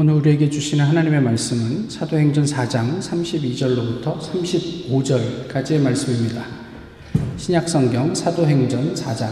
[0.00, 6.44] 오늘 우리에게 주시는 하나님의 말씀은 사도행전 4장 32절로부터 35절까지의 말씀입니다.
[7.36, 9.26] 신약성경 사도행전 4장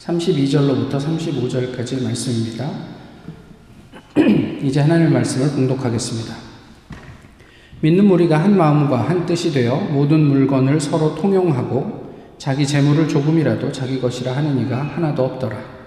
[0.00, 2.72] 32절로부터 35절까지의 말씀입니다.
[4.66, 6.34] 이제 하나님의 말씀을 공독하겠습니다.
[7.82, 14.00] 믿는 무리가 한 마음과 한 뜻이 되어 모든 물건을 서로 통용하고 자기 재물을 조금이라도 자기
[14.00, 15.81] 것이라 하는 이가 하나도 없더라.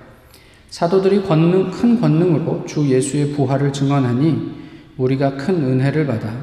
[0.76, 4.66] 사도들이 권능, 큰 권능으로 주 예수의 부활을 증언하니
[4.98, 6.36] 우리가 큰 은혜를 받아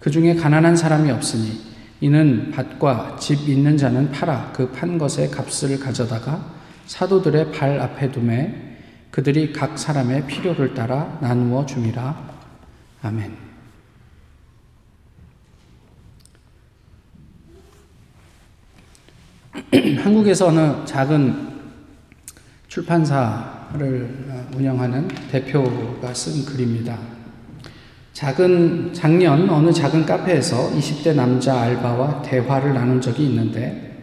[0.00, 1.60] 그 중에 가난한 사람이 없으니
[2.00, 6.56] 이는 밭과 집 있는 자는 팔아 그 판 것의 값을 가져다가
[6.86, 8.52] 사도들의 발 앞에 두매
[9.12, 12.16] 그들이 각 사람의 필요를 따라 나누어 줌이라.
[13.02, 13.32] 아멘.
[20.02, 21.46] 한국에서 어느 작은
[22.66, 24.08] 출판사 를
[24.56, 26.98] 운영하는 대표가 쓴 글입니다.
[28.14, 34.02] 작은 작년 어느 작은 카페에서 20대 남자 알바와 대화를 나눈 적이 있는데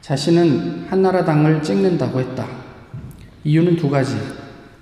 [0.00, 2.46] 자신은 한나라당을 찍는다고 했다.
[3.42, 4.16] 이유는 두 가지.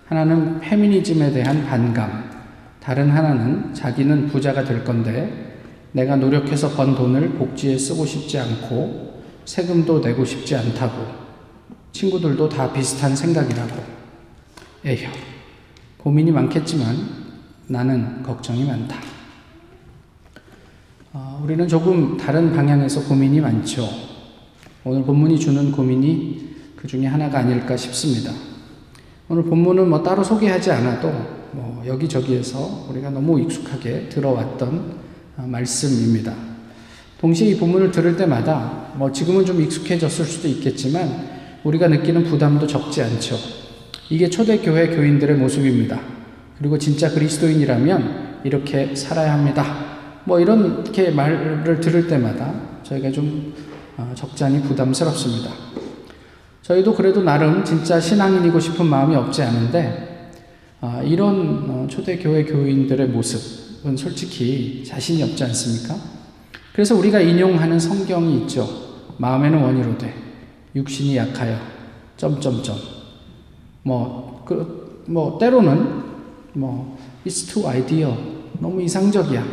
[0.06, 2.30] 하나는 페미니즘에 대한 반감.
[2.78, 5.56] 다른 하나는 자기는 부자가 될 건데
[5.92, 11.06] 내가 노력해서 번 돈을 복지에 쓰고 싶지 않고 세금도 내고 싶지 않다고
[11.92, 13.99] 친구들도 다 비슷한 생각이라고
[14.82, 15.08] 에휴,
[15.98, 16.96] 고민이 많겠지만
[17.66, 18.96] 나는 걱정이 많다.
[21.12, 23.86] 어, 우리는 조금 다른 방향에서 고민이 많죠.
[24.84, 28.32] 오늘 본문이 주는 고민이 그 중에 하나가 아닐까 싶습니다.
[29.28, 31.10] 오늘 본문은 뭐 따로 소개하지 않아도
[31.52, 34.98] 뭐 여기저기에서 우리가 너무 익숙하게 들어왔던
[35.36, 36.34] 어, 말씀입니다.
[37.20, 41.28] 동시에 이 본문을 들을 때마다 뭐 지금은 좀 익숙해졌을 수도 있겠지만
[41.64, 43.59] 우리가 느끼는 부담도 적지 않죠.
[44.10, 46.00] 이게 초대교회 교인들의 모습입니다.
[46.58, 50.22] 그리고 진짜 그리스도인이라면 이렇게 살아야 합니다.
[50.24, 52.52] 뭐 이렇게 말을 들을 때마다
[52.82, 53.54] 저희가 좀
[53.96, 55.52] 어, 적잖이 부담스럽습니다.
[56.62, 60.30] 저희도 그래도 나름 진짜 신앙인이고 싶은 마음이 없지 않은데
[60.80, 65.94] 어, 이런 어, 초대교회 교인들의 모습은 솔직히 자신이 없지 않습니까?
[66.72, 68.68] 그래서 우리가 인용하는 성경이 있죠.
[69.18, 70.12] 마음에는 원이로되
[70.74, 71.56] 육신이 약하여
[72.16, 72.99] 점점점
[73.82, 76.02] 뭐, 그, 뭐, 때로는,
[76.54, 76.96] 뭐,
[77.26, 78.14] it's too ideal.
[78.58, 79.44] 너무 이상적이야.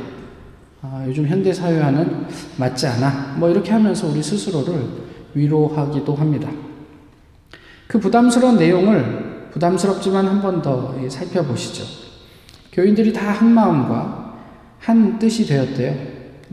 [0.82, 2.28] 아, 요즘 현대사회와는
[2.58, 3.36] 맞지 않아.
[3.40, 4.84] 뭐, 이렇게 하면서 우리 스스로를
[5.34, 6.50] 위로하기도 합니다.
[7.88, 11.84] 그 부담스러운 내용을 부담스럽지만 한 번 더 살펴보시죠.
[12.72, 14.36] 교인들이 다 한 마음과
[14.80, 15.96] 한 뜻이 되었대요.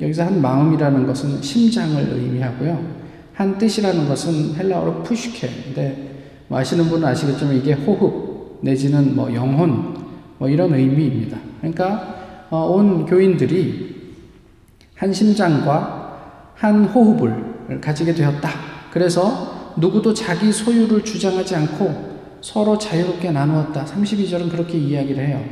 [0.01, 2.95] 여기서 한 마음이라는 것은 심장을 의미하고요.
[3.35, 6.14] 한 뜻이라는 것은 헬라어로 푸시케인데
[6.49, 9.95] 뭐 아시는 분은 아시겠지만 이게 호흡 내지는 뭐 영혼
[10.39, 11.39] 뭐 이런 의미입니다.
[11.59, 13.95] 그러니까 어, 온 교인들이
[14.95, 18.51] 한 심장과 한 호흡을 가지게 되었다.
[18.91, 23.85] 그래서 누구도 자기 소유를 주장하지 않고 서로 자유롭게 나누었다.
[23.85, 25.43] 32절은 그렇게 이야기를 해요.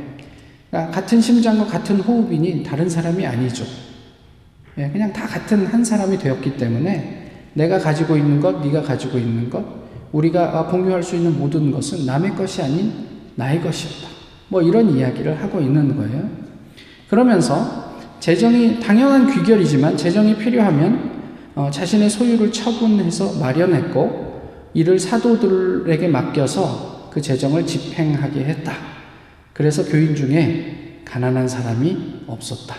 [0.69, 3.65] 그러니까 같은 심장과 같은 호흡이니 다른 사람이 아니죠.
[4.77, 9.49] 예, 그냥 다 같은 한 사람이 되었기 때문에 내가 가지고 있는 것, 네가 가지고 있는
[9.49, 9.63] 것,
[10.13, 12.93] 우리가 공유할 수 있는 모든 것은 남의 것이 아닌
[13.35, 14.07] 나의 것이었다.
[14.47, 16.29] 뭐 이런 이야기를 하고 있는 거예요.
[17.09, 21.11] 그러면서 재정이 당연한 귀결이지만 재정이 필요하면
[21.55, 28.73] 어, 자신의 소유를 처분해서 마련했고 이를 사도들에게 맡겨서 그 재정을 집행하게 했다.
[29.53, 32.75] 그래서 교인 중에 가난한 사람이 없었다.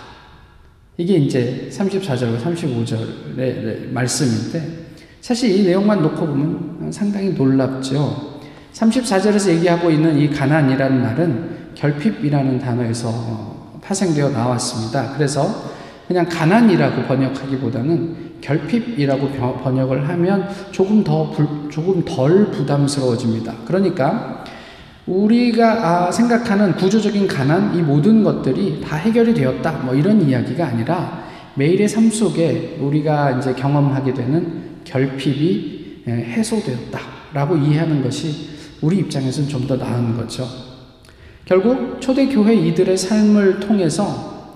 [0.96, 4.83] 이게 이제 34절과 35절의 말씀인데
[5.24, 8.40] 사실 이 내용만 놓고 보면 상당히 놀랍죠.
[8.74, 15.14] 34절에서 얘기하고 있는 이 가난이라는 말은 결핍이라는 단어에서 파생되어 나왔습니다.
[15.14, 15.48] 그래서
[16.06, 23.54] 그냥 가난이라고 번역하기보다는 결핍이라고 번역을 하면 조금 더 불, 조금 덜 부담스러워집니다.
[23.64, 24.44] 그러니까
[25.06, 29.72] 우리가 아, 생각하는 구조적인 가난 이 모든 것들이 다 해결이 되었다.
[29.84, 31.24] 뭐 이런 이야기가 아니라
[31.54, 38.50] 매일의 삶 속에 우리가 이제 경험하게 되는 결핍이 예, 해소되었다라고 이해하는 것이
[38.80, 40.46] 우리 입장에서는 좀 더 나은 거죠.
[41.44, 44.52] 결국 초대교회 이들의 삶을 통해서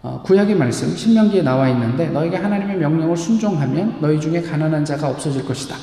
[0.00, 5.44] 어, 구약의 말씀 신명기에 나와 있는데 너희가 하나님의 명령을 순종하면 너희 중에 가난한 자가 없어질
[5.44, 5.76] 것이다.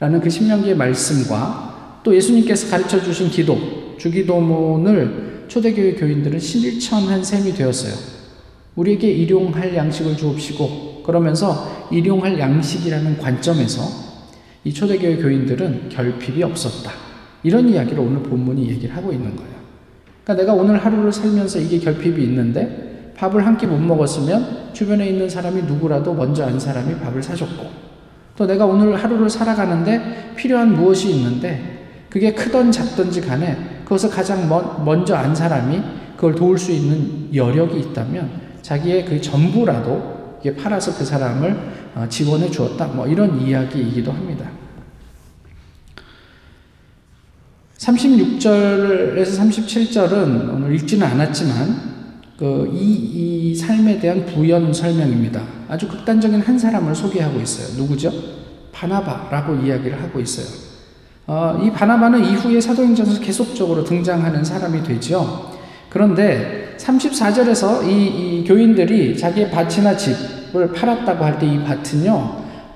[0.00, 7.94] 라는 그 신명기의 말씀과 또 예수님께서 가르쳐 주신 기도, 주기도문을 초대교회 교인들은 실천한 셈이 되었어요.
[8.74, 13.82] 우리에게 일용할 양식을 주옵시고 그러면서 일용할 양식이라는 관점에서
[14.64, 16.90] 이 초대교회 교인들은 결핍이 없었다.
[17.42, 19.52] 이런 이야기를 오늘 본문이 얘기를 하고 있는 거예요.
[20.24, 25.28] 그러니까 내가 오늘 하루를 살면서 이게 결핍이 있는데 밥을 한 끼 못 먹었으면 주변에 있는
[25.28, 27.64] 사람이 누구라도 먼저 안 사람이 밥을 사줬고
[28.36, 34.48] 또 내가 오늘 하루를 살아가는데 필요한 무엇이 있는데 그게 크던 작든지 간에 그것을 가장
[34.84, 35.80] 먼저 안 사람이
[36.16, 38.30] 그걸 도울 수 있는 여력이 있다면
[38.62, 40.15] 자기의 그 전부라도
[40.54, 41.56] 팔아서 그 사람을
[41.94, 42.86] 어, 지원해 주었다.
[42.86, 44.48] 뭐 이런 이야기이기도 합니다.
[47.78, 51.96] 36절에서 37절은 오늘 읽지는 않았지만
[52.38, 55.42] 그 이, 이 삶에 대한 부연 설명입니다.
[55.68, 57.76] 아주 극단적인 한 사람을 소개하고 있어요.
[57.78, 58.12] 누구죠?
[58.72, 60.46] 바나바라고 이야기를 하고 있어요.
[61.26, 65.56] 어, 이 바나바는 이후에 사도행전에서 계속적으로 등장하는 사람이 되죠.
[65.88, 68.06] 그런데 34절에서 이,
[68.40, 70.14] 이 교인들이 자기의 밭이나 집
[70.54, 72.12] 을 팔았다고 할 때 이 밭은요,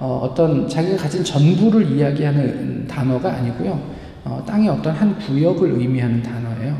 [0.00, 3.78] 어, 어떤 자기가 가진 전부를 이야기하는 단어가 아니고요.
[4.24, 6.76] 어, 땅의 어떤 한 구역을 의미하는 단어예요.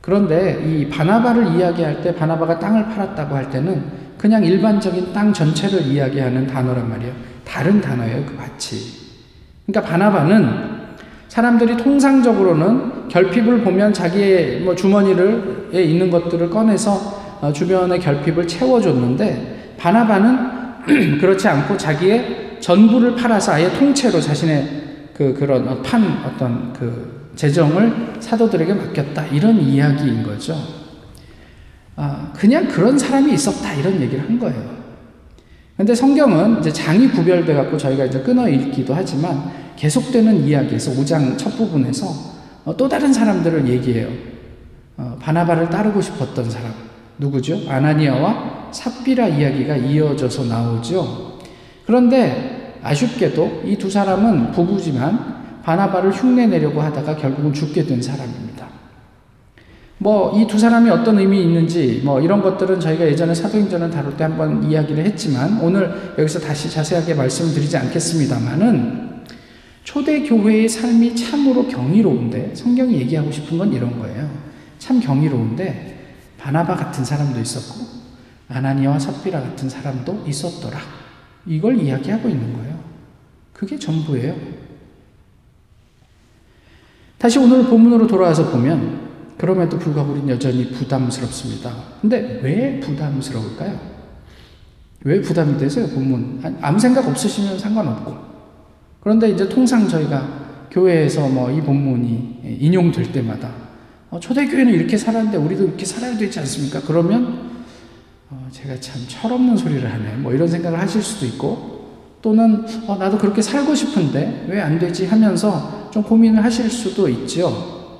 [0.00, 3.82] 그런데 이 바나바를 이야기할 때 바나바가 땅을 팔았다고 할 때는
[4.18, 7.12] 그냥 일반적인 땅 전체를 이야기하는 단어란 말이에요.
[7.44, 8.80] 다른 단어예요, 그 밭이.
[9.66, 10.74] 그러니까 바나바는
[11.28, 19.53] 사람들이 통상적으로는 결핍을 보면 자기의 뭐 주머니를 있는 것들을 꺼내서 어, 주변의 결핍을 채워줬는데
[19.84, 28.14] 바나바는 그렇지 않고 자기의 전부를 팔아서 아예 통째로 자신의 그 그런 판 어떤 그 재정을
[28.18, 30.56] 사도들에게 맡겼다 이런 이야기인 거죠.
[31.96, 34.74] 아 그냥 그런 사람이 있었다 이런 얘기를 한 거예요.
[35.76, 41.56] 근데 성경은 이제 장이 구별돼 갖고 저희가 이제 끊어 읽기도 하지만 계속되는 이야기에서 5장 첫
[41.58, 42.06] 부분에서
[42.64, 44.08] 어, 또 다른 사람들을 얘기해요.
[44.96, 46.72] 어, 바나바를 따르고 싶었던 사람
[47.18, 47.60] 누구죠?
[47.68, 51.38] 아나니아와 삽비라 이야기가 이어져서 나오죠.
[51.86, 58.66] 그런데 아쉽게도 이 두 사람은 부부지만 바나바를 흉내 내려고 하다가 결국은 죽게 된 사람입니다.
[59.98, 64.24] 뭐 이 두 사람이 어떤 의미 있는지 뭐 이런 것들은 저희가 예전에 사도행전을 다룰 때
[64.24, 69.14] 한번 이야기를 했지만 오늘 여기서 다시 자세하게 말씀드리지 않겠습니다만은
[69.84, 74.28] 초대 교회의 삶이 참으로 경이로운데 성경이 얘기하고 싶은 건 이런 거예요.
[74.78, 75.93] 참 경이로운데
[76.44, 77.86] 바나바 같은 사람도 있었고
[78.50, 80.78] 아나니아와 삽비라 같은 사람도 있었더라.
[81.46, 82.78] 이걸 이야기하고 있는 거예요.
[83.54, 84.36] 그게 전부예요.
[87.16, 89.04] 다시 오늘 본문으로 돌아와서 보면
[89.38, 91.74] 그럼에도 불구하고 우리는 여전히 부담스럽습니다.
[92.02, 93.94] 근데 왜 부담스러울까요?
[95.04, 96.58] 왜 부담이 되세요, 본문?
[96.60, 98.14] 아무 생각 없으시면 상관없고.
[99.00, 103.73] 그런데 이제 통상 저희가 교회에서 뭐 이 본문이 인용될 때마다 어,
[104.20, 106.80] 초대교회는 이렇게 살았는데 우리도 이렇게 살아야 되지 않습니까?
[106.86, 107.50] 그러면
[108.30, 110.16] 어, 제가 참 철없는 소리를 하네.
[110.16, 111.74] 뭐 이런 생각을 하실 수도 있고,
[112.22, 117.92] 또는 어, 나도 그렇게 살고 싶은데 왜 안 되지 하면서 좀 고민을 하실 수도 있죠.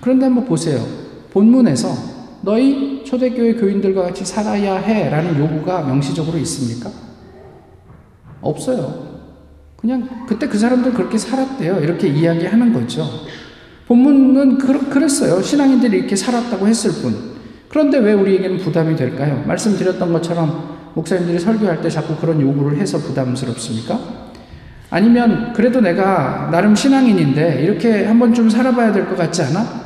[0.00, 0.84] 그런데 한번 보세요.
[1.30, 1.88] 본문에서
[2.42, 6.90] 너희 초대교회 교인들과 같이 살아야 해 라는 요구가 명시적으로 있습니까?
[8.40, 9.12] 없어요.
[9.76, 11.80] 그냥 그때 그 사람들 그렇게 살았대요.
[11.80, 13.08] 이렇게 이야기하는 거죠.
[13.88, 15.42] 본문은 그 랬어요.
[15.42, 17.32] 신앙인들이 이렇게 살았다고 했을 뿐.
[17.68, 19.42] 그런데 왜 우리에게는 부담이 될까요?
[19.46, 23.98] 말씀드렸던 것처럼 목사님들이 설교할 때 자꾸 그런 요구를 해서 부담스럽습니까?
[24.90, 29.82] 아니면 그래도 내가 나름 신앙인인데 이렇게 한번 좀 살아봐야 될 것 같지 않아?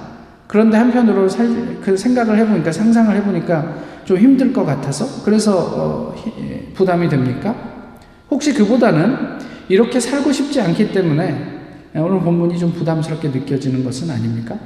[0.49, 1.49] 그런데 한편으로 살,
[1.81, 6.15] 그 생각을 해보니까 상상을 해보니까 좀 힘들 것 같아서 그래서 어,
[6.75, 7.55] 부담이 됩니까?
[8.31, 9.17] 혹시 그보다는
[9.69, 11.56] 이렇게 살고 싶지 않기 때문에
[12.03, 14.59] 오늘 본문이 좀 부담스럽게 느껴지는 것은 아닙니까?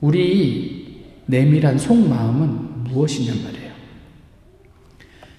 [0.00, 3.70] 우리 내밀한 속마음은 무엇이냔 말이에요.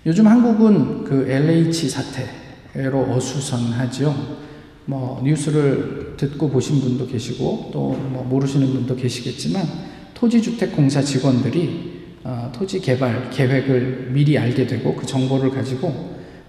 [0.06, 4.40] 요즘 한국은 그 LH 사태로 어수선하죠.
[4.86, 9.66] 뭐 뉴스를 듣고 보신 분도 계시고 또 뭐 모르시는 분도 계시겠지만
[10.14, 11.92] 토지주택공사 직원들이
[12.24, 15.88] 어, 토지 개발 계획을 미리 알게 되고 그 정보를 가지고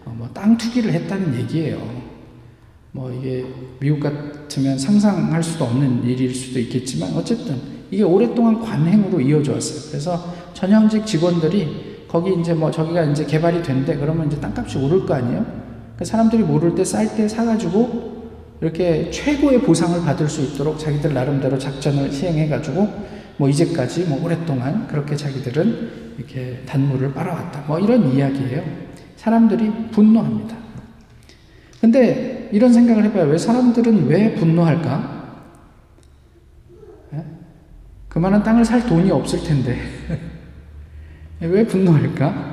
[0.04, 2.01] 어, 뭐땅 투기를 했다는 얘기예요.
[2.92, 3.46] 뭐 이게
[3.80, 7.56] 미국 같으면 상상할 수도 없는 일일 수도 있겠지만 어쨌든
[7.90, 9.90] 이게 오랫동안 관행으로 이어져 왔어요.
[9.90, 15.14] 그래서 전형직 직원들이 거기 이제 뭐 저기가 이제 개발이 된대 그러면 이제 땅값이 오를 거
[15.14, 15.44] 아니에요?
[15.96, 18.12] 그 사람들이 모를 때 쌀 때 사가지고
[18.60, 22.88] 이렇게 최고의 보상을 받을 수 있도록 자기들 나름대로 작전을 시행해가지고
[23.38, 27.64] 뭐 이제까지 뭐 오랫동안 그렇게 자기들은 이렇게 단물을 빨아왔다.
[27.66, 28.62] 뭐 이런 이야기예요.
[29.16, 30.56] 사람들이 분노합니다.
[31.80, 33.24] 근데 이런 생각을 해봐요.
[33.24, 35.22] 왜 사람들은 왜 분노할까?
[38.08, 39.78] 그만한 땅을 살 돈이 없을 텐데.
[41.40, 42.52] 왜 분노할까?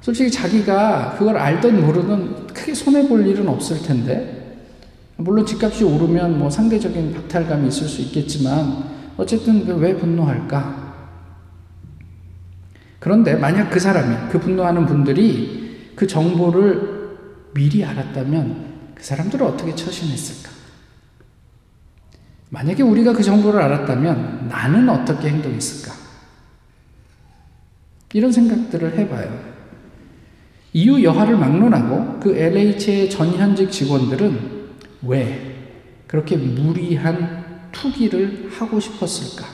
[0.00, 4.64] 솔직히 자기가 그걸 알든 모르든 크게 손해볼 일은 없을 텐데.
[5.18, 8.84] 물론 집값이 오르면 뭐 상대적인 박탈감이 있을 수 있겠지만,
[9.18, 10.86] 어쨌든 그왜 분노할까?
[12.98, 17.18] 그런데 만약 그 사람이, 그 분노하는 분들이 그 정보를
[17.52, 18.75] 미리 알았다면 그
[19.06, 20.50] 사람들은 어떻게 처신했을까?
[22.50, 25.94] 만약에 우리가 그 정보를 알았다면 나는 어떻게 행동했을까?
[28.14, 29.54] 이런 생각들을 해봐요.
[30.72, 34.70] 이유 여하를 막론하고 그 LH의 전현직 직원들은
[35.02, 35.54] 왜
[36.08, 39.46] 그렇게 무리한 투기를 하고 싶었을까?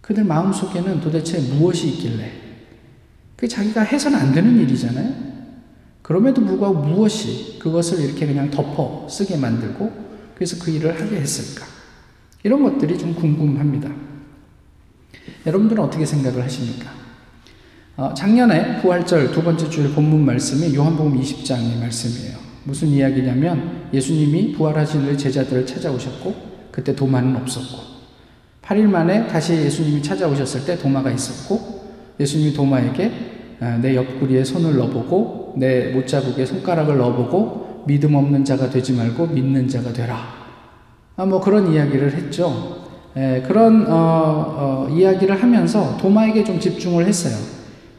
[0.00, 2.30] 그들 마음속에는 도대체 무엇이 있길래
[3.34, 5.41] 그 자기가 해서는 안 되는 일이잖아요.
[6.02, 9.90] 그럼에도 불구하고 무엇이 그것을 이렇게 그냥 덮어 쓰게 만들고
[10.34, 11.64] 그래서 그 일을 하게 했을까?
[12.42, 13.88] 이런 것들이 좀 궁금합니다.
[15.46, 16.90] 여러분들은 어떻게 생각을 하십니까?
[17.96, 22.38] 어, 작년에 부활절 두 번째 주일 본문 말씀이 요한복음 20장의 말씀이에요.
[22.64, 27.92] 무슨 이야기냐면 예수님이 부활하신 후에 제자들을 찾아오셨고 그때 도마는 없었고
[28.62, 35.41] 8일 만에 다시 예수님이 찾아오셨을 때 도마가 있었고 예수님이 도마에게 아, 내 옆구리에 손을 넣어보고
[35.56, 40.18] 내 못자국에 손가락을 넣어보고 믿음 없는 자가 되지 말고 믿는 자가 되라.
[41.16, 42.82] 아, 뭐 그런 이야기를 했죠.
[43.16, 47.34] 에, 그런 어, 어, 이야기를 하면서 도마에게 좀 집중을 했어요.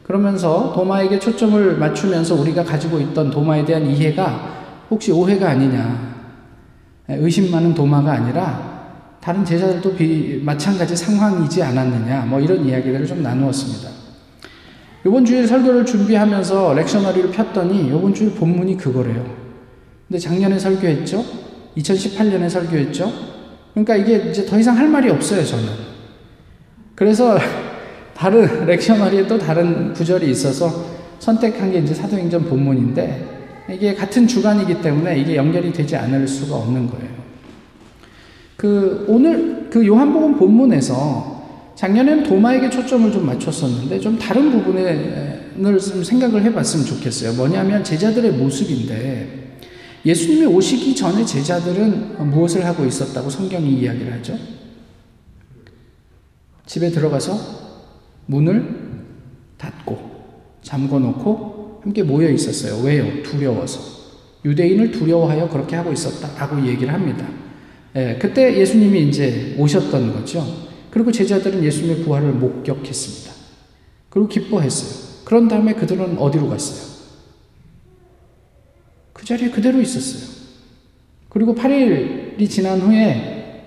[0.02, 4.54] 그러면서 도마에게 초점을 맞추면서 우리가 가지고 있던 도마에 대한 이해가
[4.90, 6.14] 혹시 오해가 아니냐.
[7.08, 8.74] 의심 많은 도마가 아니라
[9.20, 14.03] 다른 제자들도 비, 마찬가지 상황이지 않았느냐, 뭐 이런 이야기들을 좀 나누었습니다.
[15.06, 19.24] 이번 주일 설교를 준비하면서 렉셔너리를 폈더니 이번 주일 본문이 그거래요.
[20.08, 21.24] 근데 작년에 설교했죠?
[21.76, 23.12] 2018년에 설교했죠?
[23.72, 25.66] 그러니까 이게 이제 더 이상 할 말이 없어요, 저는.
[26.94, 27.36] 그래서
[28.14, 30.86] 다른 렉셔너리에 또 다른 구절이 있어서
[31.18, 33.34] 선택한 게 이제 사도행전 본문인데
[33.72, 37.08] 이게 같은 주간이기 때문에 이게 연결이 되지 않을 수가 없는 거예요.
[38.56, 41.33] 그 오늘 그 요한복음 본문에서
[41.74, 47.34] 작년에는 도마에게 초점을 좀 맞췄었는데 좀 다른 부분을 좀 생각을 해봤으면 좋겠어요.
[47.34, 49.58] 뭐냐면 제자들의 모습인데
[50.04, 54.38] 예수님이 오시기 전에 제자들은 무엇을 하고 있었다고 성경이 이야기를 하죠?
[56.66, 57.38] 집에 들어가서
[58.26, 58.84] 문을
[59.58, 59.98] 닫고
[60.62, 62.82] 잠궈 놓고 함께 모여 있었어요.
[62.82, 63.22] 왜요?
[63.22, 63.94] 두려워서.
[64.44, 67.26] 유대인을 두려워하여 그렇게 하고 있었다라고 얘기를 합니다.
[67.96, 70.63] 예, 그때 예수님이 이제 오셨던 거죠.
[70.94, 73.32] 그리고 제자들은 예수님의 부활을 목격했습니다.
[74.10, 75.24] 그리고 기뻐했어요.
[75.24, 76.94] 그런 다음에 그들은 어디로 갔어요?
[79.12, 80.44] 그 자리에 그대로 있었어요.
[81.30, 83.64] 그리고 8일이 지난 후에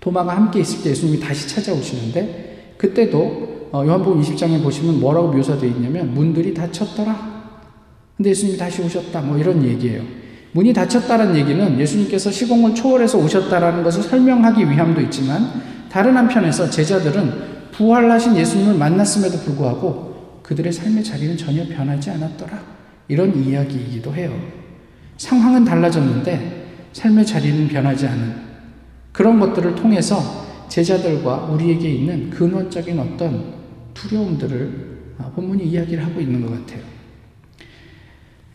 [0.00, 6.12] 도마가 함께 있을 때 예수님이 다시 찾아오시는데 그때도 어, 요한복음 20장에 보시면 뭐라고 묘사되어 있냐면
[6.12, 7.60] 문들이 닫혔더라.
[8.16, 9.20] 근데 예수님이 다시 오셨다.
[9.20, 10.02] 뭐 이런 얘기예요.
[10.50, 18.34] 문이 닫혔다는 얘기는 예수님께서 시공을 초월해서 오셨다라는 것을 설명하기 위함도 있지만 다른 한편에서 제자들은 부활하신
[18.36, 22.60] 예수님을 만났음에도 불구하고 그들의 삶의 자리는 전혀 변하지 않았더라.
[23.06, 24.36] 이런 이야기이기도 해요.
[25.18, 28.34] 상황은 달라졌는데 삶의 자리는 변하지 않은
[29.12, 30.16] 그런 것들을 통해서
[30.68, 33.54] 제자들과 우리에게 있는 근원적인 어떤
[33.94, 36.82] 두려움들을 본문이 이야기를 하고 있는 것 같아요.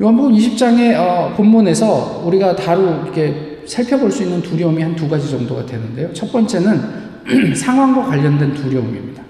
[0.01, 5.65] 요한복음 20장의 어, 본문에서 우리가 다루 이렇게 살펴볼 수 있는 두려움이 한 두 가지 정도가
[5.65, 6.11] 되는데요.
[6.11, 7.08] 첫 번째는
[7.55, 9.23] 상황과 관련된 두려움입니다.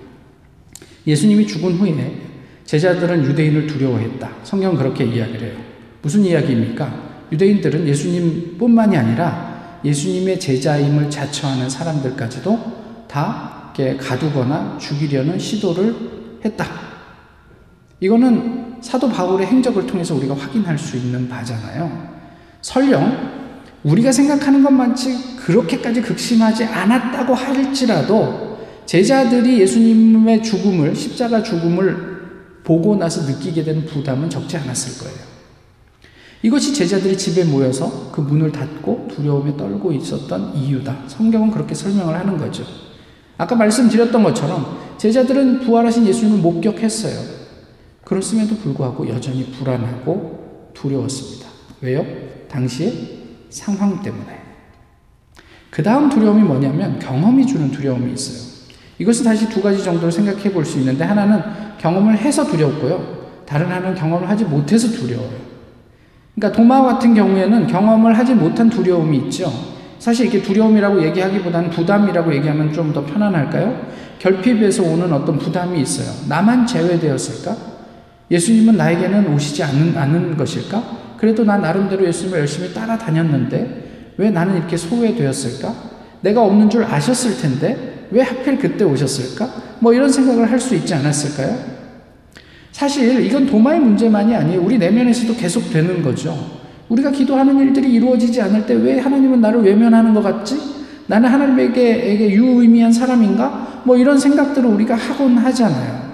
[1.05, 2.21] 예수님이 죽은 후에
[2.65, 4.29] 제자들은 유대인을 두려워했다.
[4.43, 5.57] 성경 그렇게 이야기를 해요.
[6.01, 7.09] 무슨 이야기입니까?
[7.31, 15.95] 유대인들은 예수님뿐만이 아니라 예수님의 제자임을 자처하는 사람들까지도 다 가두거나 죽이려는 시도를
[16.43, 16.65] 했다.
[18.01, 22.09] 이거는 사도 바울의 행적을 통해서 우리가 확인할 수 있는 바잖아요.
[22.61, 23.38] 설령
[23.83, 32.19] 우리가 생각하는 것만치 그렇게까지 극심하지 않았다고 할지라도 제자들이 예수님의 죽음을, 십자가 죽음을
[32.63, 35.29] 보고 나서 느끼게 된 부담은 적지 않았을 거예요.
[36.41, 41.03] 이것이 제자들이 집에 모여서 그 문을 닫고 두려움에 떨고 있었던 이유다.
[41.07, 42.63] 성경은 그렇게 설명을 하는 거죠.
[43.37, 47.39] 아까 말씀드렸던 것처럼 제자들은 부활하신 예수님을 목격했어요.
[48.03, 51.47] 그렇음에도 불구하고 여전히 불안하고 두려웠습니다.
[51.81, 52.05] 왜요?
[52.49, 53.18] 당시의
[53.49, 54.39] 상황 때문에.
[55.69, 58.49] 그 다음 두려움이 뭐냐면 경험이 주는 두려움이 있어요.
[58.97, 61.41] 이것은 다시 두 가지 정도를 생각해 볼 수 있는데 하나는
[61.77, 63.19] 경험을 해서 두렵고요.
[63.45, 65.29] 다른 하나는 경험을 하지 못해서 두려워요.
[66.35, 69.51] 그러니까 도마 같은 경우에는 경험을 하지 못한 두려움이 있죠.
[69.99, 73.87] 사실 이게 두려움이라고 얘기하기보다는 부담이라고 얘기하면 좀 더 편안할까요?
[74.19, 76.07] 결핍에서 오는 어떤 부담이 있어요.
[76.27, 77.55] 나만 제외되었을까?
[78.31, 80.98] 예수님은 나에게는 오시지 않는, 않는 것일까?
[81.19, 85.73] 그래도 난 나름대로 예수님을 열심히 따라다녔는데 왜 나는 이렇게 소외되었을까?
[86.21, 89.49] 내가 없는 줄 아셨을 텐데 왜 하필 그때 오셨을까?
[89.79, 91.57] 뭐 이런 생각을 할 수 있지 않았을까요?
[92.71, 94.61] 사실 이건 도마의 문제만이 아니에요.
[94.61, 96.59] 우리 내면에서도 계속 되는 거죠.
[96.87, 100.57] 우리가 기도하는 일들이 이루어지지 않을 때 왜 하나님은 나를 외면하는 것 같지?
[101.07, 103.81] 나는 하나님에게 유의미한 사람인가?
[103.83, 106.08] 뭐 이런 생각들을 우리가 하곤 하잖아요.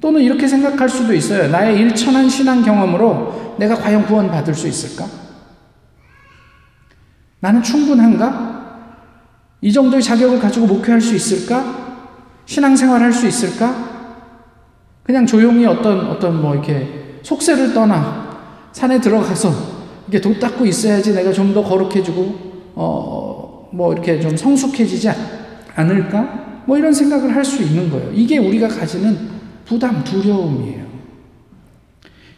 [0.00, 1.48] 또는 이렇게 생각할 수도 있어요.
[1.50, 5.06] 나의 일천한 신앙 경험으로 내가 과연 구원받을 수 있을까?
[7.40, 8.56] 나는 충분한가?
[9.60, 11.86] 이 정도의 자격을 가지고 목회할 수 있을까?
[12.44, 13.74] 신앙생활 할 수 있을까?
[15.02, 18.26] 그냥 조용히 어떤, 어떤 뭐 이렇게 속세를 떠나
[18.72, 19.52] 산에 들어가서
[20.08, 25.08] 이게 렇도 닦고 있어야지 내가 좀 더 거룩해지고, 어, 뭐 이렇게 좀 성숙해지지
[25.74, 26.62] 않을까?
[26.66, 28.12] 뭐 이런 생각을 할 수 있는 거예요.
[28.12, 29.35] 이게 우리가 가지는
[29.66, 30.86] 부담, 두려움이에요.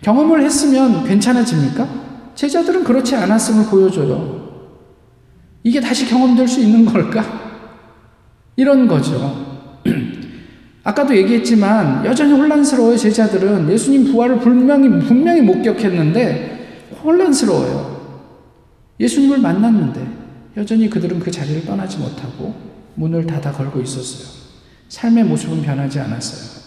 [0.03, 1.89] 경험을 했으면 괜찮아집니까?
[2.35, 4.39] 제자들은 그렇지 않았음을 보여줘요.
[5.63, 7.25] 이게 다시 경험될 수 있는 걸까?
[8.57, 9.81] 이런 거죠.
[10.85, 13.71] 아까도 얘기했지만 여전히 혼란스러워요, 제자들은.
[13.71, 17.99] 예수님 부활을 분명히, 분명히 목격했는데 혼란스러워요.
[18.99, 20.07] 예수님을 만났는데
[20.57, 22.55] 여전히 그들은 그 자리를 떠나지 못하고
[22.95, 24.39] 문을 닫아 걸고 있었어요.
[24.89, 26.58] 삶의 모습은 변하지 않았어요.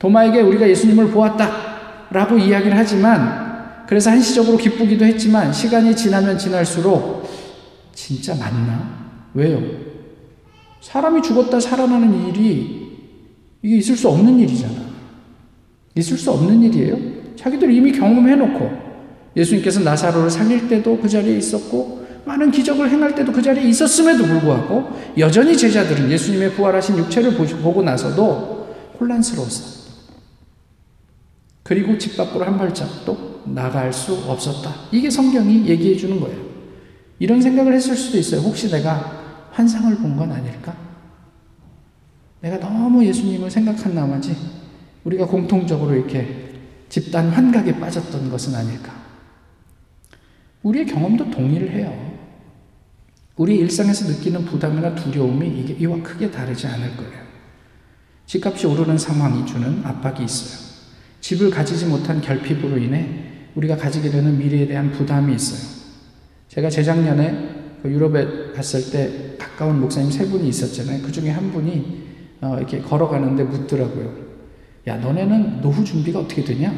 [0.00, 7.28] 도마에게 우리가 예수님을 보았다 라고 이야기를 하지만 그래서 한시적으로 기쁘기도 했지만 시간이 지나면 지날수록
[7.92, 8.88] 진짜 맞나?
[9.34, 9.62] 왜요?
[10.80, 12.80] 사람이 죽었다 살아나는 일이
[13.62, 14.74] 이게 있을 수 없는 일이잖아.
[15.94, 16.96] 있을 수 없는 일이에요.
[17.36, 18.70] 자기들 이미 경험해 놓고
[19.36, 24.88] 예수님께서 나사로를 살릴 때도 그 자리에 있었고 많은 기적을 행할 때도 그 자리에 있었음에도 불구하고
[25.18, 29.79] 여전히 제자들은 예수님의 부활하신 육체를 보고 나서도 혼란스러웠어.
[31.70, 34.74] 그리고 집 밖으로 한 발짝도 나갈 수 없었다.
[34.90, 36.36] 이게 성경이 얘기해 주는 거예요.
[37.20, 38.40] 이런 생각을 했을 수도 있어요.
[38.40, 40.76] 혹시 내가 환상을 본 건 아닐까?
[42.40, 44.36] 내가 너무 예수님을 생각한 나머지
[45.04, 46.54] 우리가 공통적으로 이렇게
[46.88, 48.92] 집단 환각에 빠졌던 것은 아닐까?
[50.64, 52.16] 우리의 경험도 동의를 해요.
[53.36, 57.22] 우리 일상에서 느끼는 부담이나 두려움이 이게 이와 크게 다르지 않을 거예요.
[58.26, 60.69] 집값이 오르는 상황이 주는 압박이 있어요.
[61.20, 63.06] 집을 가지지 못한 결핍으로 인해
[63.54, 65.80] 우리가 가지게 되는 미래에 대한 부담이 있어요.
[66.48, 71.02] 제가 재작년에 그 유럽에 갔을 때 가까운 목사님 세 분이 있었잖아요.
[71.02, 74.30] 그 중에 한 분이 어 이렇게 걸어가는데 묻더라고요.
[74.86, 76.74] 야, 너네는 노후 준비가 어떻게 되냐?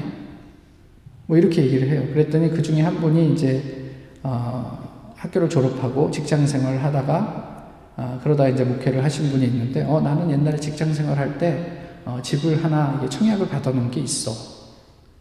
[1.27, 2.05] 뭐 이렇게 얘기를 해요.
[2.13, 8.65] 그랬더니 그 중에 한 분이 이제 어 학교를 졸업하고 직장 생활을 하다가 어 그러다 이제
[8.65, 13.91] 목회를 하신 분이 있는데 어 나는 옛날에 직장 생활할 때 어, 집을 하나 청약을 받아놓은
[13.91, 14.33] 게 있어.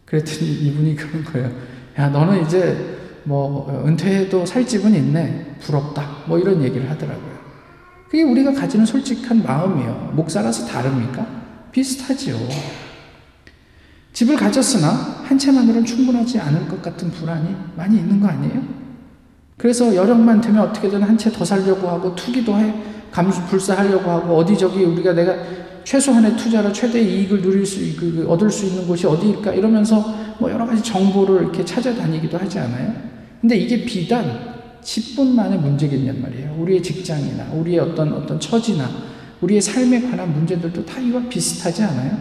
[0.04, 1.50] 그랬더니 이분이 그런 거예요.
[1.98, 5.56] 야, 너는 이제 뭐 은퇴해도 살 집은 있네.
[5.60, 6.24] 부럽다.
[6.26, 7.32] 뭐 이런 얘기를 하더라고요.
[8.10, 10.12] 그게 우리가 가지는 솔직한 마음이에요.
[10.14, 11.26] 목사라서 다릅니까?
[11.70, 12.36] 비슷하지요.
[14.12, 14.88] 집을 가졌으나
[15.24, 18.62] 한 채만으로는 충분하지 않을 것 같은 불안이 많이 있는 거 아니에요?
[19.56, 22.74] 그래서 여력만 되면 어떻게든 한 채 더 살려고 하고 투기도 해
[23.10, 25.34] 감수 불사하려고 하고 어디 저기 우리가 내가
[25.84, 29.54] 최소한의 투자로 최대 이익을 누릴 수, 그, 그, 얻을 수 있는 곳이 어디일까?
[29.54, 32.94] 이러면서 뭐 여러 가지 정보를 이렇게 찾아다니기도 하지 않아요?
[33.40, 36.56] 근데 이게 비단 집뿐만의 문제겠냔 말이에요.
[36.58, 38.88] 우리의 직장이나 우리의 어떤 어떤 처지나
[39.40, 42.16] 우리의 삶에 관한 문제들도 다 이와 비슷하지 않아요?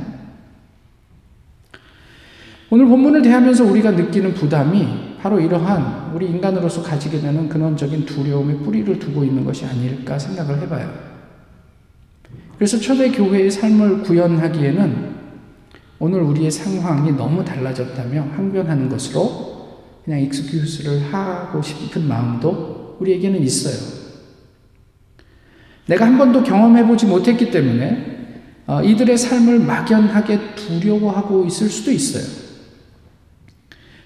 [2.70, 8.98] 오늘 본문을 대하면서 우리가 느끼는 부담이 바로 이러한 우리 인간으로서 가지게 되는 근원적인 두려움의 뿌리를
[8.98, 11.11] 두고 있는 것이 아닐까 생각을 해봐요.
[12.62, 15.16] 그래서 초대 교회의 삶을 구현하기에는
[15.98, 23.74] 오늘 우리의 상황이 너무 달라졌다며 항변하는 것으로 그냥 익스큐스를 하고 싶은 마음도 우리에게는 있어요.
[25.88, 32.24] 내가 한 번도 경험해보지 못했기 때문에 어, 이들의 삶을 막연하게 두려워하고 있을 수도 있어요.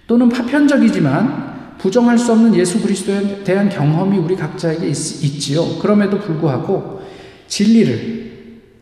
[0.07, 5.77] 또는 파편적이지만 부정할 수 없는 예수 그리스도에 대한 경험이 우리 각자에게 있, 있지요.
[5.79, 7.01] 그럼에도 불구하고
[7.49, 8.24] 진리를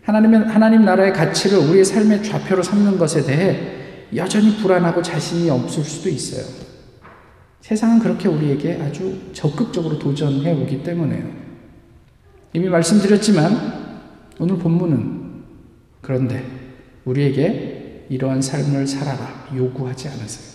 [0.04, 6.10] 하나님의, 하나님 나라의 가치를 우리의 삶의 좌표로 삼는 것에 대해 여전히 불안하고 자신이 없을 수도
[6.10, 6.46] 있어요.
[7.62, 11.32] 세상은 그렇게 우리에게 아주 적극적으로 도전해 오기 때문에요.
[12.52, 13.84] 이미 말씀드렸지만
[14.40, 15.44] 오늘 본문은
[16.02, 16.46] 그런데
[17.06, 20.54] 우리에게 이러한 삶을 살아라 요구하지 않으세요.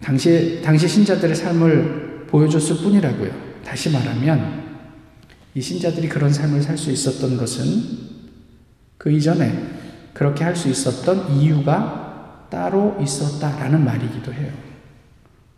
[0.00, 3.30] 당시, 당시 신자들의 삶을 보여줬을 뿐이라고요.
[3.64, 4.67] 다시 말하면
[5.58, 7.82] 이 신자들이 그런 삶을 살 수 있었던 것은
[8.96, 9.52] 그 이전에
[10.14, 14.52] 그렇게 할 수 있었던 이유가 따로 있었다라는 말이기도 해요.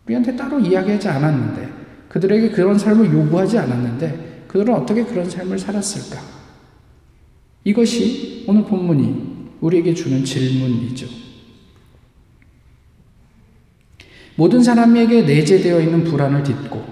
[0.07, 1.69] 우리한테 따로 이야기하지 않았는데,
[2.09, 6.19] 그들에게 그런 삶을 요구하지 않았는데, 그들은 어떻게 그런 삶을 살았을까?
[7.63, 11.05] 이것이 오늘 본문이 우리에게 주는 질문이죠.
[14.35, 16.83] 모든 사람에게 내재되어 있는 불안을 딛고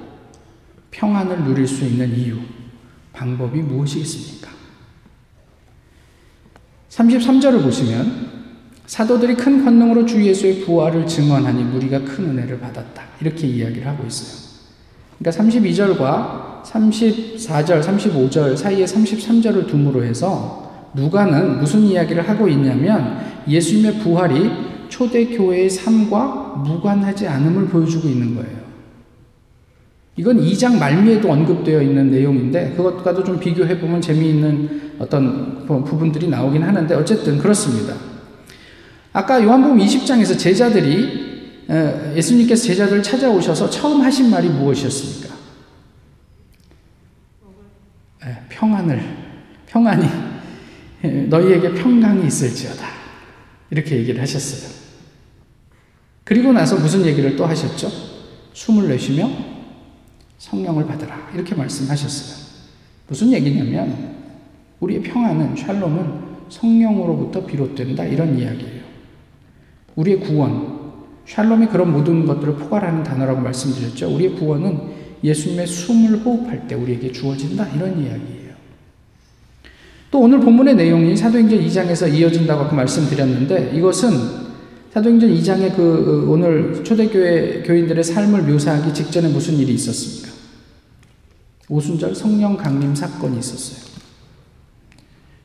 [0.92, 2.38] 평안을 누릴 수 있는 이유,
[3.20, 4.50] 방법이 무엇이겠습니까?
[6.90, 8.30] 33절을 보시면
[8.86, 13.04] 사도들이 큰 권능으로 주 예수의 부활을 증언하니 무리가 큰 은혜를 받았다.
[13.20, 14.50] 이렇게 이야기를 하고 있어요.
[15.20, 24.50] 그러니까 32절과 34절, 35절 사이에 33절을 둠으로 해서 누가는 무슨 이야기를 하고 있냐면 예수님의 부활이
[24.88, 28.69] 초대교회의 삶과 무관하지 않음을 보여주고 있는 거예요.
[30.20, 36.94] 이건 2장 말미에도 언급되어 있는 내용인데 그것과도 좀 비교해 보면 재미있는 어떤 부분들이 나오긴 하는데
[36.94, 37.96] 어쨌든 그렇습니다.
[39.14, 41.64] 아까 요한복음 20장에서 제자들이
[42.18, 45.36] 예수님께서 제자들을 찾아오셔서 처음 하신 말이 무엇이었습니까?
[48.50, 49.02] 평안을
[49.68, 50.06] 평안이
[51.30, 52.86] 너희에게 평강이 있을지어다
[53.70, 54.70] 이렇게 얘기를 하셨어요.
[56.26, 57.90] 그리고 나서 무슨 얘기를 또 하셨죠?
[58.52, 59.49] 숨을 내쉬며
[60.40, 62.50] 성령을 받으라 이렇게 말씀하셨어요.
[63.08, 64.16] 무슨 얘기냐면
[64.80, 68.80] 우리의 평안은 샬롬은 성령으로부터 비롯된다 이런 이야기예요.
[69.96, 70.80] 우리의 구원,
[71.26, 74.14] 샬롬이 그런 모든 것들을 포괄하는 단어라고 말씀드렸죠.
[74.16, 78.54] 우리의 구원은 예수님의 숨을 호흡할 때 우리에게 주어진다 이런 이야기예요.
[80.12, 84.10] 또 오늘 본문의 내용이 사도행전 2장에서 이어진다고 말씀드렸는데 이것은
[84.92, 90.29] 사도행전 2장의 그 오늘 초대교회 교인들의 삶을 묘사하기 직전에 무슨 일이 있었습니까?
[91.70, 93.90] 오순절 성령 강림 사건이 있었어요.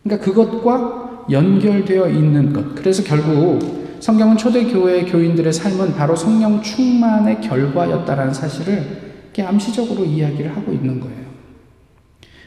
[0.02, 2.74] 그러니까 그것과 연결되어 있는 것.
[2.74, 9.04] 그래서 결국 성경은 초대교회 교인들의 삶은 바로 성령 충만의 결과였다라는 사실을
[9.38, 11.24] 암시적으로 이야기를 하고 있는 거예요.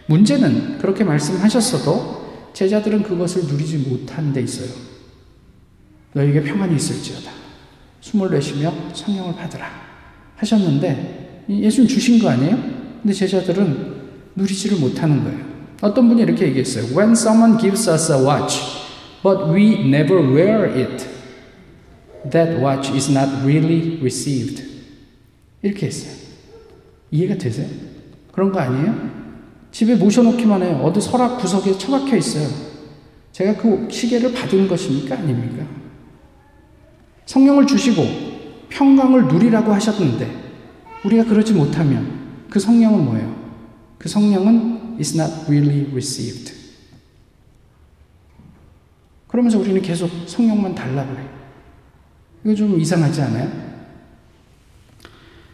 [0.05, 4.69] 문제는 그렇게 말씀하셨어도 제자들은 그것을 누리지 못한 데 있어요.
[6.13, 7.31] 너에게 평안이 있을지어다.
[8.01, 9.67] 숨을 내쉬며 성령을 받으라.
[10.37, 12.76] 하셨는데 예수님 주신 거 아니에요?
[13.07, 13.93] 근데 제자들은
[14.35, 15.39] 누리지를 못하는 거예요.
[15.79, 16.93] 어떤 분이 이렇게 얘기했어요.
[16.93, 18.59] When someone gives us a watch,
[19.23, 21.07] but we never wear it,
[22.29, 24.61] that watch is not really received.
[25.61, 26.11] 이렇게 했어요.
[27.11, 27.69] 이해가 되세요?
[28.33, 29.09] 그런 거 아니에요?
[29.71, 30.81] 집에 모셔놓기만 해요.
[30.83, 32.49] 어디 서랍 구석에 처박혀 있어요.
[33.31, 35.15] 제가 그 시계를 받은 것입니까?
[35.15, 35.65] 아닙니까?
[37.25, 38.03] 성령을 주시고
[38.67, 40.29] 평강을 누리라고 하셨는데
[41.05, 42.16] 우리가 그러지 못하면
[42.57, 43.35] 그 성령은 뭐예요?
[43.99, 46.51] 그 성령은 is not really received.
[49.27, 51.29] 그러면서 우리는 계속 성령만 달라고 그래.
[52.43, 53.51] 이거 좀 이상하지 않아요?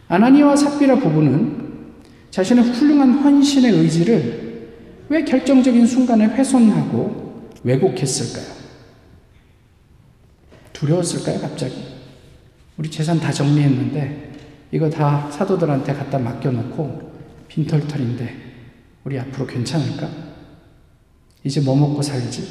[0.08, 1.92] 아나니와 삽비라 부부는
[2.30, 4.72] 자신의 훌륭한 헌신의 의지를
[5.10, 8.46] 왜 결정적인 순간에 훼손하고 왜곡했을까요?
[10.72, 11.84] 두려웠을까요, 갑자기?
[12.78, 14.33] 우리 재산 다 정리했는데
[14.74, 17.12] 이거 다 사도들한테 갖다 맡겨놓고
[17.46, 18.34] 빈털털인데
[19.04, 20.08] 우리 앞으로 괜찮을까?
[21.44, 22.42] 이제 뭐 먹고 살지?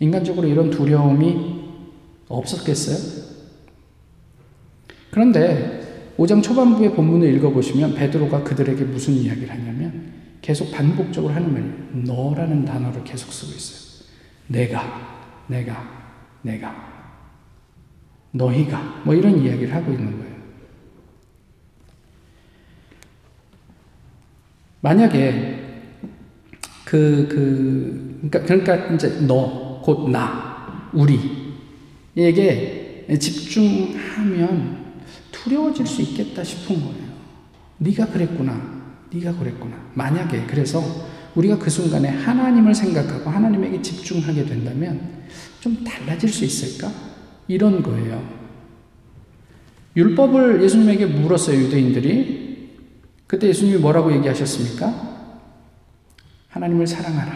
[0.00, 1.68] 인간적으로 이런 두려움이
[2.26, 3.28] 없었겠어요?
[5.12, 12.12] 그런데 5장 초반부의 본문을 읽어보시면 베드로가 그들에게 무슨 이야기를 하냐면 계속 반복적으로 하는 말이에요.
[12.12, 14.04] 너라는 단어를 계속 쓰고 있어요.
[14.48, 14.82] 내가,
[15.46, 15.80] 내가,
[16.42, 16.74] 내가.
[18.32, 19.02] 너희가.
[19.04, 20.27] 뭐 이런 이야기를 하고 있는 거예요.
[24.80, 25.58] 만약에
[26.84, 30.90] 그, 그, 그러니까, 그러니까 이제 너, 곧 나,
[32.14, 34.78] 우리에게 집중하면
[35.32, 37.08] 두려워질 수 있겠다 싶은 거예요.
[37.78, 38.78] 네가 그랬구나.
[39.12, 39.76] 네가 그랬구나.
[39.94, 40.82] 만약에 그래서
[41.34, 45.00] 우리가 그 순간에 하나님을 생각하고 하나님에게 집중하게 된다면
[45.60, 46.90] 좀 달라질 수 있을까?
[47.46, 48.22] 이런 거예요.
[49.96, 52.47] 율법을 예수님에게 물었어요, 유대인들이.
[53.28, 55.18] 그때 예수님이 뭐라고 얘기하셨습니까?
[56.48, 57.32] 하나님을 사랑하라.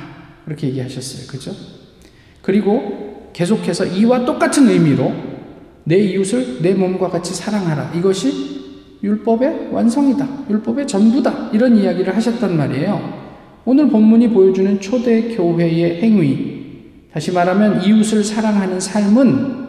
[0.46, 1.26] 그렇게 얘기하셨어요.
[1.28, 1.55] 그죠?
[2.40, 5.12] 그리고 계속해서 이와 똑같은 의미로
[5.85, 7.92] 내 이웃을 내 몸과 같이 사랑하라.
[7.94, 10.46] 이것이 율법의 완성이다.
[10.48, 11.50] 율법의 전부다.
[11.52, 13.22] 이런 이야기를 하셨단 말이에요.
[13.64, 16.62] 오늘 본문이 보여주는 초대 교회의 행위,
[17.12, 19.62] 다시 말하면 이웃을 사랑하는 삶은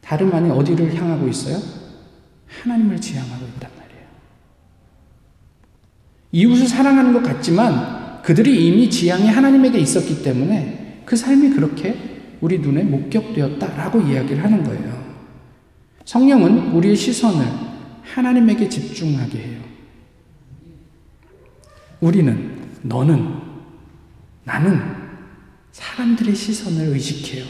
[0.00, 1.58] 다름 아닌 어디를 향하고 있어요?
[2.62, 3.75] 하나님을 지향하고 말
[6.36, 11.96] 이웃을 사랑하는 것 같지만 그들이 이미 지향이 하나님에게 있었기 때문에 그 삶이 그렇게
[12.42, 15.16] 우리 눈에 목격되었다라고 이야기를 하는 거예요.
[16.04, 17.42] 성령은 우리의 시선을
[18.02, 19.60] 하나님에게 집중하게 해요.
[22.00, 23.34] 우리는, 너는,
[24.44, 24.78] 나는
[25.72, 27.46] 사람들의 시선을 의식해요.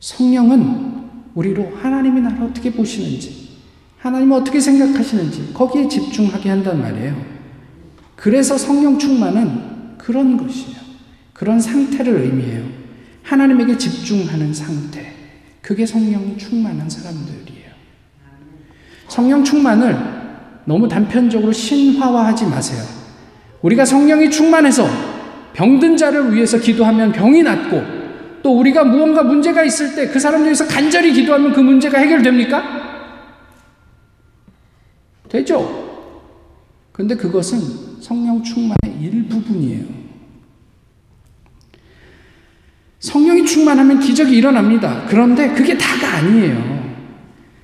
[0.00, 3.48] 성령은 우리로 하나님이 나를 어떻게 보시는지,
[3.96, 7.37] 하나님은 어떻게 생각하시는지 거기에 집중하게 한단 말이에요.
[8.18, 10.76] 그래서 성령 충만은 그런 것이에요.
[11.32, 12.64] 그런 상태를 의미해요.
[13.22, 15.12] 하나님에게 집중하는 상태.
[15.62, 17.70] 그게 성령 충만한 사람들이에요.
[19.06, 19.96] 성령 충만을
[20.64, 22.82] 너무 단편적으로 신화화하지 마세요.
[23.62, 24.84] 우리가 성령이 충만해서
[25.52, 27.82] 병든 자를 위해서 기도하면 병이 낫고
[28.42, 32.62] 또 우리가 무언가 문제가 있을 때 그 사람 위해서 간절히 기도하면 그 문제가 해결됩니까?
[35.28, 36.16] 되죠.
[36.90, 39.98] 근데 그것은 성령 충만의 일부분이에요.
[43.00, 45.04] 성령이 충만하면 기적이 일어납니다.
[45.08, 46.88] 그런데 그게 다가 아니에요.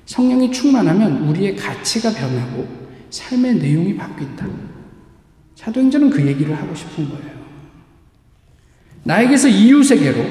[0.05, 2.67] 성령이 충만하면 우리의 가치가 변하고
[3.09, 4.47] 삶의 내용이 바뀐다.
[5.55, 7.35] 사도행전은 그 얘기를 하고 싶은 거예요.
[9.03, 10.23] 나에게서 이유세계로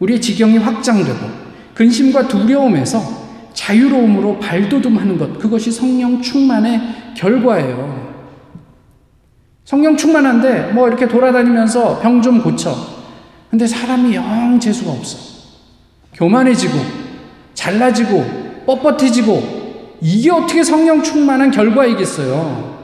[0.00, 1.44] 우리의 지경이 확장되고
[1.74, 8.03] 근심과 두려움에서 자유로움으로 발돋움하는 것 그것이 성령 충만의 결과예요.
[9.64, 12.74] 성령 충만한데 뭐 이렇게 돌아다니면서 병 좀 고쳐.
[13.50, 15.18] 근데 사람이 영 재수가 없어.
[16.12, 16.78] 교만해지고
[17.54, 19.42] 잘나지고 뻣뻣해지고
[20.00, 22.74] 이게 어떻게 성령 충만한 결과이겠어요.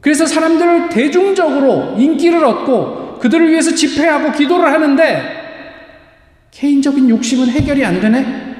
[0.00, 5.44] 그래서 사람들을 대중적으로 인기를 얻고 그들을 위해서 집회하고 기도를 하는데
[6.50, 8.54] 개인적인 욕심은 해결이 안 되네?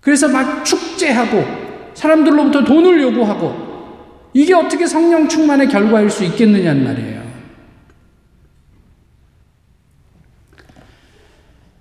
[0.00, 1.44] 그래서 막 축제하고
[1.94, 3.67] 사람들로부터 돈을 요구하고
[4.38, 7.22] 이게 어떻게 성령 충만의 결과일 수 있겠느냐는 말이에요.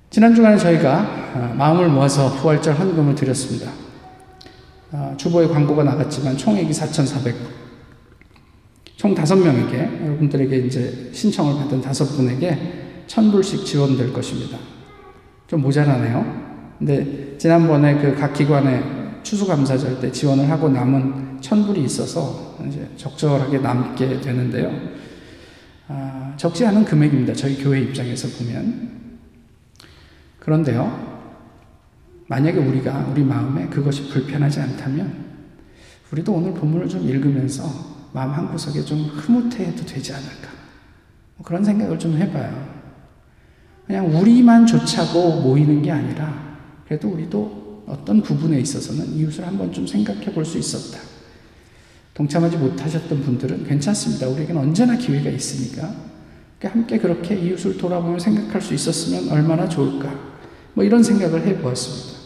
[0.09, 3.71] 지난 주간에 저희가 어, 마음을 모아서 부활절 헌금을 드렸습니다.
[4.91, 7.35] 어, 주보에 광고가 나갔지만 총액이 4,400.
[8.95, 14.57] 총 다섯 명에게 여러분들에게 이제 신청을 받은 다섯 분에게 천 불씩 지원될 것입니다.
[15.45, 16.73] 좀 모자라네요.
[16.79, 18.96] 근데 지난번에 그 각 기관에
[19.27, 24.71] 추수감사절 때 지원을 하고 남은 천불이 있어서 이제 적절하게 남게 되는데요.
[25.89, 27.33] 아, 적지 않은 금액입니다.
[27.33, 29.17] 저희 교회 입장에서 보면.
[30.39, 31.17] 그런데요,
[32.27, 35.25] 만약에 우리가 우리 마음에 그것이 불편하지 않다면,
[36.13, 37.65] 우리도 오늘 본문을 좀 읽으면서
[38.13, 40.49] 마음 한 구석에 좀 흐뭇해도 되지 않을까.
[41.35, 42.77] 뭐 그런 생각을 좀 해봐요.
[43.85, 50.33] 그냥 우리만 좋자고 모이는 게 아니라, 그래도 우리도 어떤 부분에 있어서는 이웃을 한번 좀 생각해
[50.33, 50.99] 볼 수 있었다.
[52.13, 54.27] 동참하지 못하셨던 분들은 괜찮습니다.
[54.27, 55.95] 우리에게는 언제나 기회가 있으니까.
[56.63, 60.37] 함께 그렇게 이웃을 돌아보며 생각할 수 있었으면 얼마나 좋을까.
[60.73, 62.17] 뭐 이런 생각을 해 보았습니다.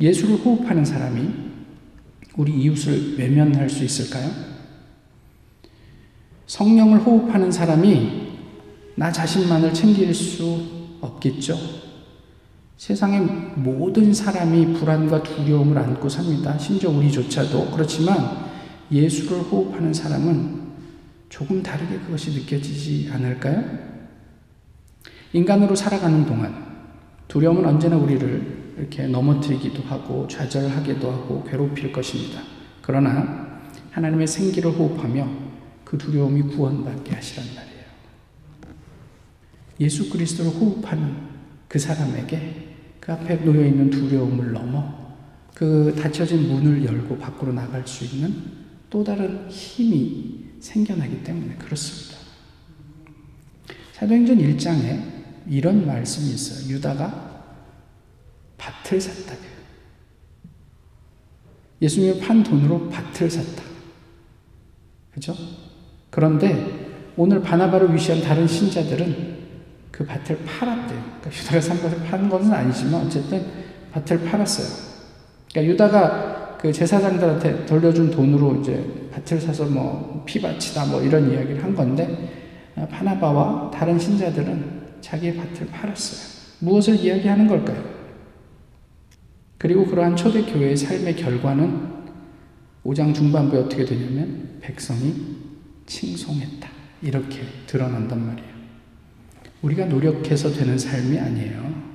[0.00, 1.30] 예수를 호흡하는 사람이
[2.36, 4.28] 우리 이웃을 외면할 수 있을까요?
[6.48, 8.32] 성령을 호흡하는 사람이
[8.96, 11.83] 나 자신만을 챙길 수 없겠죠.
[12.76, 13.20] 세상의
[13.56, 16.58] 모든 사람이 불안과 두려움을 안고 삽니다.
[16.58, 17.70] 심지어 우리조차도.
[17.70, 18.16] 그렇지만
[18.90, 20.64] 예수를 호흡하는 사람은
[21.28, 23.64] 조금 다르게 그것이 느껴지지 않을까요?
[25.32, 26.54] 인간으로 살아가는 동안
[27.28, 32.40] 두려움은 언제나 우리를 이렇게 넘어뜨리기도 하고 좌절하기도 하고 괴롭힐 것입니다.
[32.82, 33.60] 그러나
[33.90, 35.28] 하나님의 생기를 호흡하며
[35.84, 37.84] 그 두려움이 구원받게 하시란 말이에요.
[39.80, 41.33] 예수 그리스도를 호흡하는
[41.74, 42.68] 그 사람에게
[43.00, 44.94] 그 앞에 놓여 있는 두려움을 넘어
[45.52, 48.32] 그 닫혀진 문을 열고 밖으로 나갈 수 있는
[48.88, 52.16] 또 다른 힘이 생겨나기 때문에 그렇습니다.
[53.94, 55.02] 사도행전 1장에
[55.48, 56.72] 이런 말씀이 있어요.
[56.72, 57.44] 유다가
[58.56, 59.34] 밭을 샀다.
[61.82, 63.64] 예수님을 판 돈으로 밭을 샀다.
[65.10, 65.34] 그죠?
[66.10, 69.33] 그런데 오늘 바나바를 위시한 다른 신자들은
[69.94, 71.02] 그 밭을 팔았대요.
[71.20, 73.46] 그러니까 유다가 산 것을 파는 것은 아니지만 어쨌든
[73.92, 74.66] 밭을 팔았어요.
[75.50, 81.76] 그러니까 유다가 그 제사장들한테 돌려준 돈으로 이제 밭을 사서 뭐 피바치다 뭐 이런 이야기를 한
[81.76, 86.34] 건데 바나바와 다른 신자들은 자기의 밭을 팔았어요.
[86.58, 87.84] 무엇을 이야기하는 걸까요?
[89.58, 91.94] 그리고 그러한 초대교회의 삶의 결과는
[92.84, 95.14] 5장 중반부에 어떻게 되냐면 백성이
[95.86, 96.68] 칭송했다.
[97.02, 98.53] 이렇게 드러난단 말이에요.
[99.64, 101.94] 우리가 노력해서 되는 삶이 아니에요.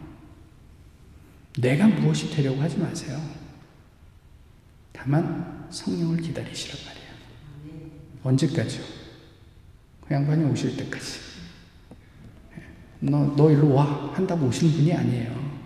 [1.60, 3.22] 내가 무엇이 되려고 하지 마세요.
[4.92, 7.10] 다만 성령을 기다리시란 말이에요.
[8.24, 8.84] 언제까지요?
[10.02, 11.20] 그 양반이 오실 때까지.
[13.02, 14.12] 너, 너 일로 와.
[14.16, 15.60] 한다고 오시는 분이 아니에요.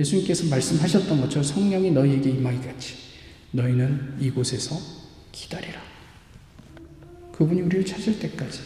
[0.00, 2.96] 예수님께서 말씀하셨던 것처럼 성령이 너희에게 임하기 같이
[3.52, 4.76] 너희는 이곳에서
[5.30, 5.80] 기다리라.
[7.30, 8.60] 그분이 우리를 찾을 때까지,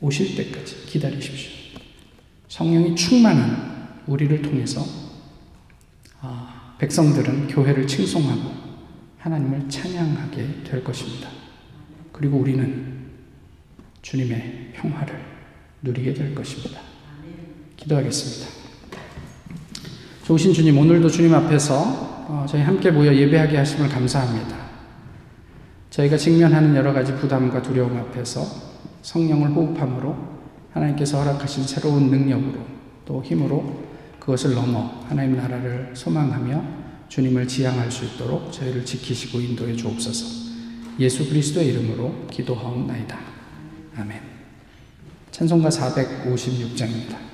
[0.00, 1.61] 오실 때까지 기다리십시오.
[2.52, 4.84] 성령이 충만한 우리를 통해서
[6.20, 8.42] 아, 백성들은 교회를 칭송하고
[9.16, 11.30] 하나님을 찬양하게 될 것입니다.
[12.12, 13.06] 그리고 우리는
[14.02, 15.18] 주님의 평화를
[15.80, 16.82] 누리게 될 것입니다.
[17.78, 18.52] 기도하겠습니다.
[20.24, 24.58] 좋으신 주님, 오늘도 주님 앞에서 어, 저희 함께 모여 예배하게 하심을 감사합니다.
[25.88, 28.44] 저희가 직면하는 여러 가지 부담과 두려움 앞에서
[29.00, 30.31] 성령을 호흡함으로
[30.72, 32.60] 하나님께서 허락하신 새로운 능력으로
[33.04, 33.82] 또 힘으로
[34.18, 40.42] 그것을 넘어 하나님 나라를 소망하며 주님을 지향할 수 있도록 저희를 지키시고 인도해 주옵소서.
[40.98, 43.18] 예수 그리스도의 이름으로 기도하옵나이다.
[43.96, 44.20] 아멘.
[45.30, 47.31] 찬송가 456장입니다.